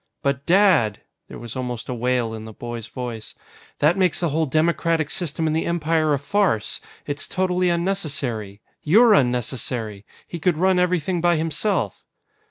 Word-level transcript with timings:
"But, 0.23 0.47
Dad!" 0.47 1.01
There 1.27 1.37
was 1.37 1.55
almost 1.55 1.87
a 1.87 1.93
wail 1.93 2.33
in 2.33 2.45
the 2.45 2.53
boy's 2.53 2.87
voice. 2.87 3.35
"That 3.77 3.99
makes 3.99 4.19
the 4.19 4.29
whole 4.29 4.47
democratic 4.47 5.11
system 5.11 5.45
in 5.45 5.53
the 5.53 5.67
Empire 5.67 6.11
a 6.15 6.17
farce! 6.17 6.81
It's 7.05 7.27
totally 7.27 7.69
unnecessary! 7.69 8.61
You're 8.81 9.13
unnecessary! 9.13 10.07
He 10.27 10.39
could 10.39 10.57
run 10.57 10.79
everything 10.79 11.21
by 11.21 11.35
himself!" 11.35 12.03